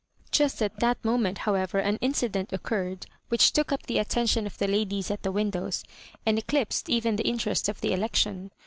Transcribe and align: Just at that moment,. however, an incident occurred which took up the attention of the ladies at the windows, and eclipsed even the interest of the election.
Just 0.31 0.63
at 0.63 0.79
that 0.79 1.05
moment,. 1.05 1.37
however, 1.37 1.77
an 1.77 1.97
incident 2.01 2.51
occurred 2.51 3.05
which 3.29 3.51
took 3.53 3.71
up 3.71 3.83
the 3.83 3.99
attention 3.99 4.47
of 4.47 4.57
the 4.57 4.67
ladies 4.67 5.11
at 5.11 5.21
the 5.21 5.31
windows, 5.31 5.83
and 6.25 6.39
eclipsed 6.39 6.89
even 6.89 7.17
the 7.17 7.27
interest 7.27 7.69
of 7.69 7.81
the 7.81 7.93
election. 7.93 8.49